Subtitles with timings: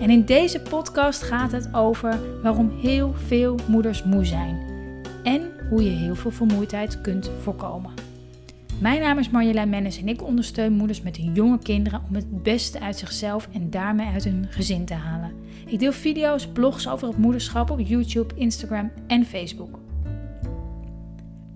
[0.00, 4.62] En in deze podcast gaat het over waarom heel veel moeders moe zijn
[5.22, 7.92] en hoe je heel veel vermoeidheid kunt voorkomen.
[8.80, 12.42] Mijn naam is Marjolein Mennis en ik ondersteun moeders met hun jonge kinderen om het
[12.42, 15.32] beste uit zichzelf en daarmee uit hun gezin te halen.
[15.66, 19.78] Ik deel video's, blogs over het moederschap op YouTube, Instagram en Facebook.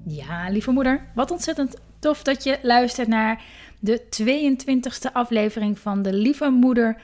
[0.05, 3.43] Ja, lieve moeder, wat ontzettend tof dat je luistert naar
[3.81, 7.01] de 22e aflevering van de Lieve Moeder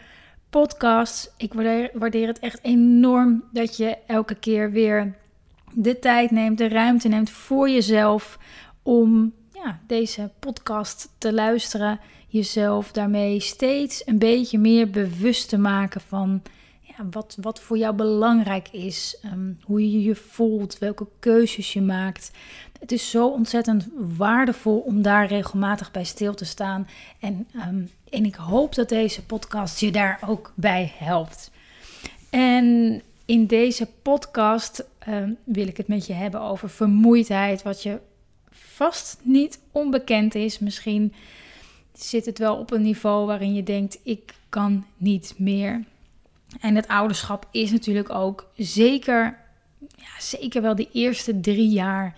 [0.60, 1.34] podcast.
[1.36, 5.14] Ik waardeer, waardeer het echt enorm dat je elke keer weer
[5.72, 8.38] de tijd neemt, de ruimte neemt voor jezelf
[8.82, 12.00] om ja, deze podcast te luisteren.
[12.28, 16.42] Jezelf daarmee steeds een beetje meer bewust te maken van
[16.80, 19.18] ja, wat, wat voor jou belangrijk is.
[19.22, 22.30] Ehm, hoe je je voelt, welke keuzes je maakt.
[22.84, 26.88] Het is zo ontzettend waardevol om daar regelmatig bij stil te staan.
[27.20, 31.50] En, ehm, en ik hoop dat deze podcast je daar ook bij helpt.
[32.30, 37.98] En in deze podcast ehm, wil ik het met je hebben over vermoeidheid, wat je
[38.50, 40.58] vast niet onbekend is.
[40.58, 41.12] Misschien
[41.92, 45.84] zit het wel op een niveau waarin je denkt: ik kan niet meer.
[46.60, 49.38] En het ouderschap is natuurlijk ook zeker,
[49.96, 52.16] ja, zeker wel de eerste drie jaar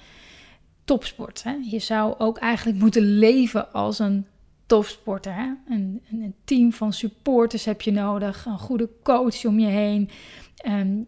[0.87, 1.42] topsport.
[1.42, 1.56] Hè?
[1.62, 4.27] Je zou ook eigenlijk moeten leven als een
[4.67, 5.34] topsporter.
[5.34, 5.53] Hè?
[5.69, 10.11] Een, een, team van supporters heb je nodig, een goede coach om je heen.
[10.67, 11.06] Um,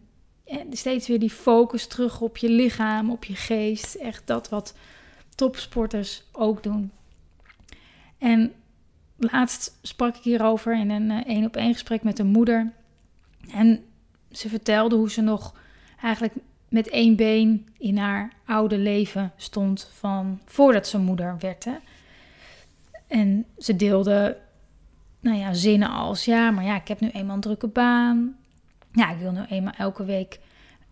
[0.71, 3.95] steeds weer die focus terug op je lichaam, op je geest.
[3.95, 4.75] Echt dat wat
[5.35, 6.91] topsporters ook doen.
[8.17, 8.53] En
[9.17, 12.71] laatst sprak ik hierover in een eh, één op één gesprek met een moeder.
[13.51, 13.83] En
[14.31, 15.53] ze vertelde hoe ze nog
[16.01, 16.33] eigenlijk
[16.69, 21.65] met één been in haar oude leven stond van voordat ze moeder werd.
[21.65, 21.75] Hè?
[23.07, 24.37] En ze deelde
[25.19, 28.35] nou ja, zinnen als ja, maar ja, ik heb nu eenmaal een drukke baan.
[28.91, 30.39] Ja, ik wil nu eenmaal elke week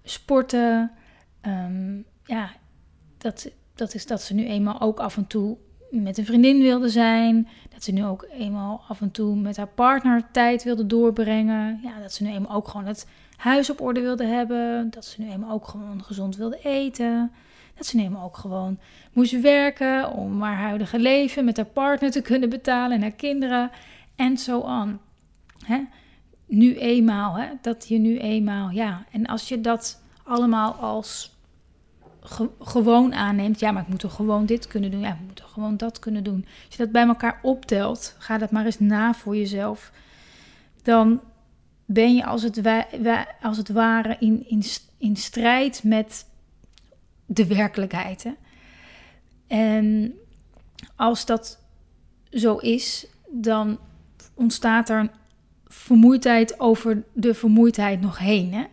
[0.03, 0.91] sporten.
[1.41, 2.51] Ehm, ja,
[3.17, 5.57] dat, dat is dat ze nu eenmaal ook af en toe
[5.90, 7.48] met een vriendin wilde zijn.
[7.70, 11.80] Dat ze nu ook eenmaal af en toe met haar partner tijd wilde doorbrengen.
[11.84, 14.90] Ja, dat ze nu eenmaal ook gewoon het huis op orde wilde hebben.
[14.90, 17.31] Dat ze nu eenmaal ook gewoon gezond wilde eten.
[17.75, 18.80] Dat ze nu eenmaal ook gewoon
[19.14, 23.72] moest werken om haar huidige leven met haar partner te kunnen betalen en haar kinderen.
[24.16, 25.00] En zo aan.
[26.46, 27.48] Nu eenmaal, hè?
[27.62, 29.06] dat je nu eenmaal, ja.
[29.12, 31.37] En als je dat allemaal als
[32.59, 35.51] gewoon aanneemt, ja, maar ik moet toch gewoon dit kunnen doen, ja, ik moet toch
[35.51, 36.45] gewoon dat kunnen doen.
[36.65, 39.91] Als je dat bij elkaar optelt, ga dat maar eens na voor jezelf.
[40.83, 41.21] Dan
[41.85, 42.61] ben je als het,
[43.41, 44.63] als het ware in,
[44.97, 46.25] in, strijd met
[47.25, 48.23] de werkelijkheid.
[48.23, 48.31] Hè?
[49.47, 50.13] En
[50.95, 51.59] als dat
[52.31, 53.79] zo is, dan
[54.33, 55.09] ontstaat er
[55.67, 58.53] vermoeidheid over de vermoeidheid nog heen.
[58.53, 58.63] Hè?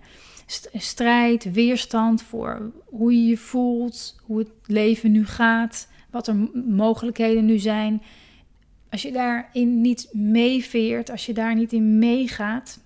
[0.74, 7.44] Strijd, weerstand voor hoe je je voelt, hoe het leven nu gaat, wat er mogelijkheden
[7.44, 8.02] nu zijn.
[8.90, 12.80] Als je daarin niet meeveert, als je daar niet in meegaat,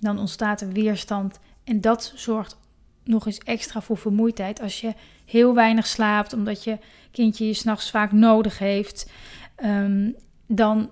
[0.00, 1.40] dan ontstaat er weerstand.
[1.64, 2.56] En dat zorgt
[3.04, 4.60] nog eens extra voor vermoeidheid.
[4.60, 4.94] Als je
[5.24, 6.78] heel weinig slaapt, omdat je
[7.10, 9.10] kindje je s'nachts vaak nodig heeft,
[9.54, 10.10] ehm,
[10.46, 10.90] dan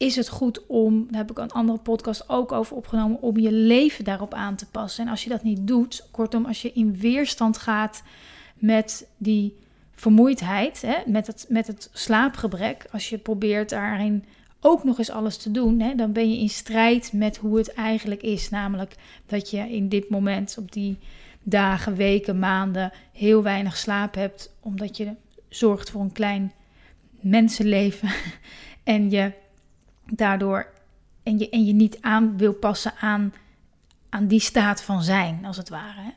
[0.00, 3.52] is het goed om, daar heb ik een andere podcast ook over opgenomen, om je
[3.52, 5.04] leven daarop aan te passen.
[5.04, 8.02] En als je dat niet doet, kortom, als je in weerstand gaat
[8.54, 9.56] met die
[9.92, 14.24] vermoeidheid, hè, met, het, met het slaapgebrek, als je probeert daarin
[14.60, 17.74] ook nog eens alles te doen, hè, dan ben je in strijd met hoe het
[17.74, 18.50] eigenlijk is.
[18.50, 18.94] Namelijk
[19.26, 20.98] dat je in dit moment, op die
[21.42, 25.14] dagen, weken, maanden, heel weinig slaap hebt, omdat je
[25.48, 26.52] zorgt voor een klein
[27.20, 28.08] mensenleven
[28.84, 29.32] en je
[30.10, 30.66] daardoor
[31.22, 33.34] en je, en je niet aan wil passen aan,
[34.08, 36.14] aan die staat van zijn, als het ware.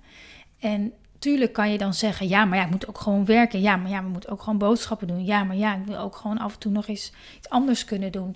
[0.59, 3.61] En tuurlijk kan je dan zeggen, ja, maar ja, ik moet ook gewoon werken.
[3.61, 5.25] Ja, maar ja, we moeten ook gewoon boodschappen doen.
[5.25, 8.11] Ja, maar ja, ik wil ook gewoon af en toe nog eens iets anders kunnen
[8.11, 8.35] doen.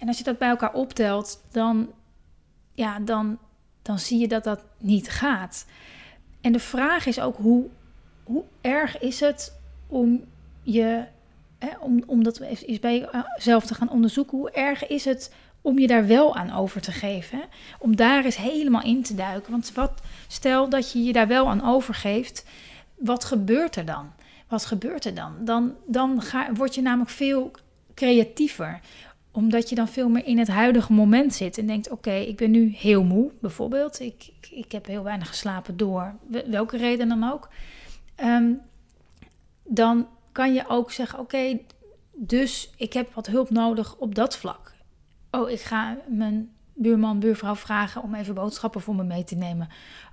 [0.00, 1.88] En als je dat bij elkaar optelt, dan,
[2.74, 3.38] ja, dan,
[3.82, 5.66] dan zie je dat dat niet gaat.
[6.40, 7.66] En de vraag is ook, hoe,
[8.24, 10.24] hoe erg is het om
[10.62, 11.04] je
[12.06, 14.38] om, dat eens bij jezelf te gaan onderzoeken.
[14.38, 17.40] Hoe erg is het om je daar wel aan over te geven.
[17.78, 19.50] Om daar eens helemaal in te duiken.
[19.50, 22.44] Want wat, stel dat je je daar wel aan overgeeft,
[22.98, 24.10] wat gebeurt er dan?
[24.48, 25.32] Wat gebeurt er dan?
[25.40, 27.50] Dan, dan ga, word je namelijk veel
[27.94, 28.80] creatiever
[29.38, 32.50] omdat je dan veel meer in het huidige moment zit en denkt: Oké, ik ben
[32.50, 34.00] nu heel moe, bijvoorbeeld.
[34.00, 36.14] Ik, ik, ik, heb heel weinig geslapen door
[36.46, 37.48] welke reden dan ook.
[38.14, 38.52] Ehm,
[39.64, 40.06] dan
[40.38, 41.58] kan je ook zeggen: Oké,
[42.12, 44.72] dus ik heb wat hulp nodig op dat vlak.
[45.30, 49.68] Oh, ik ga mijn buurman, buurvrouw vragen om even boodschappen voor me mee te nemen.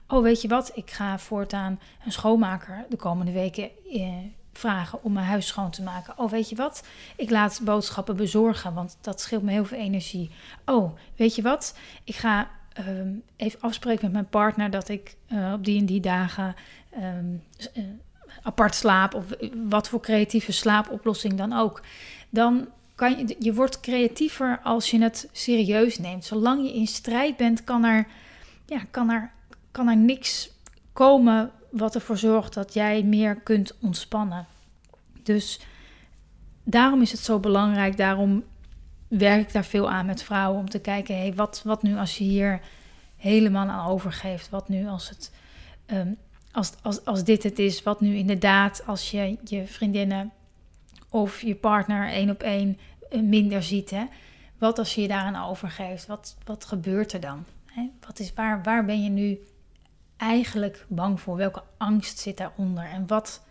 [0.07, 0.72] Oh, weet je wat?
[0.74, 4.13] Ik ga voortaan een schoonmaker de komende weken eh,
[4.54, 6.13] vragen om mijn huis schoon te maken.
[6.18, 6.83] Oh, weet je wat?
[7.16, 10.31] Ik laat boodschappen bezorgen, want dat scheelt me heel veel energie.
[10.66, 11.77] Oh, weet je wat?
[12.04, 16.01] Ik ga ehm, even afspreken met mijn partner dat ik uh, op die en die
[16.01, 16.56] dagen
[16.89, 17.36] ehm,
[17.74, 17.83] eh,
[18.43, 19.25] apart slaap of
[19.69, 21.81] wat voor creatieve slaapoplossing dan ook.
[22.29, 26.25] Dan kan je, je wordt creatiever als je het serieus neemt.
[26.25, 28.07] Zolang je in strijd bent, kan er,
[28.65, 29.31] ja, kan er,
[29.71, 30.49] kan er niks
[30.93, 34.45] komen wat ervoor zorgt dat jij meer kunt ontspannen.
[35.23, 35.59] Dus
[36.63, 37.97] daarom is het zo belangrijk.
[37.97, 38.43] Daarom
[39.07, 42.17] werk ik daar veel aan met vrouwen om te kijken: hey, wat, wat nu als
[42.17, 42.61] je hier
[43.17, 44.49] helemaal aan overgeeft?
[44.49, 45.31] Wat nu als het.
[45.85, 46.11] Ehm,
[46.55, 50.31] als, als, als dit het is, wat nu inderdaad als je je vriendinnen
[51.09, 52.77] of je partner één op één
[53.09, 53.89] eh, minder ziet.
[53.89, 54.05] Hè?
[54.57, 56.07] Wat als je je daaraan overgeeft?
[56.07, 57.45] Wat, wat gebeurt er dan?
[57.65, 57.89] Hè?
[58.05, 59.39] Wat is, waar, waar ben je nu
[60.17, 61.35] eigenlijk bang voor?
[61.35, 62.83] Welke angst zit daaronder?
[62.83, 63.41] En wat,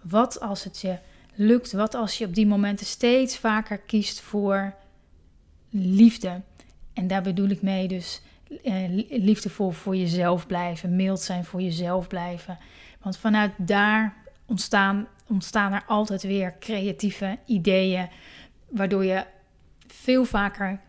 [0.00, 0.98] wat als het je
[1.34, 1.72] lukt?
[1.72, 4.74] Wat als je op die momenten steeds vaker kiest voor
[5.70, 6.40] liefde?
[6.92, 8.22] En daar bedoel ik mee dus
[9.08, 12.58] liefdevol voor jezelf blijven, mild zijn voor jezelf blijven.
[13.02, 14.14] Want vanuit daar
[14.46, 18.08] ontstaan, ontstaan er altijd weer creatieve ideeën,
[18.68, 19.24] waardoor je
[19.86, 20.80] veel vaker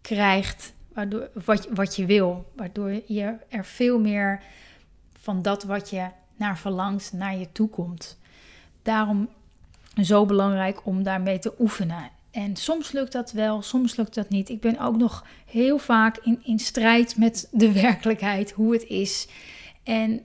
[0.00, 2.52] krijgt waardoor, wat, wat je wil.
[2.54, 4.42] Waardoor je er veel meer
[5.12, 8.18] van dat wat je naar verlangt, naar je toe komt.
[8.82, 9.28] Daarom
[10.02, 12.10] zo belangrijk om daarmee te oefenen.
[12.36, 14.48] En soms lukt dat wel, soms lukt dat niet.
[14.48, 19.28] Ik ben ook nog heel vaak in, in strijd met de werkelijkheid, hoe het is.
[19.82, 20.20] En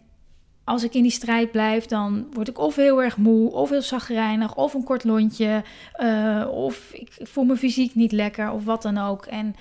[0.63, 3.81] als ik in die strijd blijf, dan word ik of heel erg moe, of heel
[3.81, 5.63] zagrijnig, of een kort lontje,
[5.97, 9.25] uh, of ik voel me fysiek niet lekker, of wat dan ook.
[9.25, 9.55] En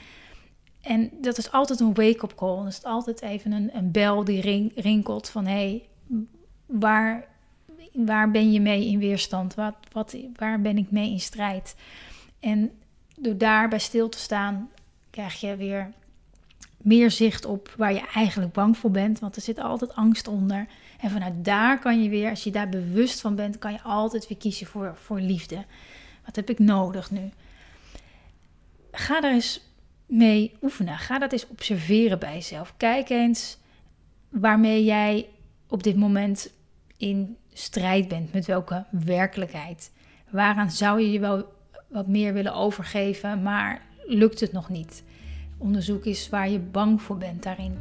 [0.81, 2.57] en dat is altijd een wake-up call.
[2.57, 5.47] Dat is altijd even een, een bel die ring, rinkelt van...
[5.47, 5.89] hé, hey,
[6.67, 7.25] waar,
[7.93, 9.55] waar ben je mee in weerstand?
[9.55, 11.75] Wat, wat, waar ben ik mee in strijd?
[12.41, 12.71] En
[13.17, 14.71] door daarbij stil te staan,
[15.11, 15.93] krijg je weer
[16.77, 19.19] meer zicht op waar je eigenlijk bang voor bent.
[19.19, 20.67] Want er zit altijd angst onder.
[21.01, 24.29] En vanuit daar kan je weer, als je daar bewust van bent, kan je altijd
[24.29, 25.65] weer kiezen voor, voor liefde.
[26.25, 27.31] Wat heb ik nodig nu?
[28.93, 29.61] Ga daar eens
[30.07, 30.99] mee oefenen.
[30.99, 32.75] Ga dat eens observeren bij jezelf.
[32.77, 33.59] Kijk eens
[34.29, 35.29] waarmee jij
[35.69, 36.51] op dit moment
[36.97, 38.33] in strijd bent.
[38.33, 39.91] Met welke werkelijkheid.
[40.31, 41.59] Waaraan zou je je wel
[41.91, 45.03] wat meer willen overgeven, maar lukt het nog niet?
[45.59, 47.75] Onderzoek eens waar je bang voor bent daarin.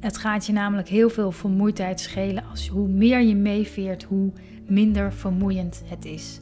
[0.00, 4.30] Het gaat je namelijk heel veel vermoeidheid schelen als hoe meer je meeveert, hoe
[4.66, 6.40] minder vermoeiend het is.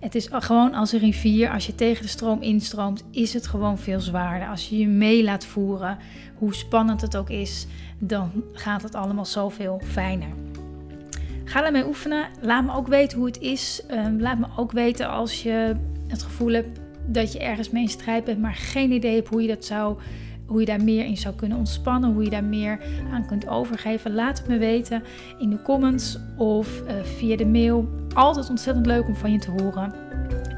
[0.00, 1.50] Het is gewoon als een rivier.
[1.50, 4.48] Als je tegen de stroom instroomt, is het gewoon veel zwaarder.
[4.48, 5.98] Als je je mee laat voeren,
[6.34, 7.66] hoe spannend het ook is,
[7.98, 10.28] dan gaat het allemaal zoveel fijner.
[11.44, 12.26] Ga daarmee oefenen.
[12.40, 13.82] Laat me ook weten hoe het is.
[13.88, 15.76] Ehm, laat me ook weten als je
[16.06, 19.42] het gevoel hebt dat je ergens mee in strijd bent, maar geen idee hebt hoe
[19.42, 19.96] je dat zou
[20.46, 22.80] hoe je daar meer in zou kunnen ontspannen, hoe je daar meer
[23.12, 24.14] aan kunt overgeven.
[24.14, 25.02] Laat het me weten
[25.38, 27.88] in de comments of uh, via de mail.
[28.14, 29.94] Altijd ontzettend leuk om van je te horen.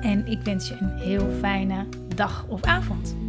[0.01, 3.26] En ik wens je een heel fijne dag of avond.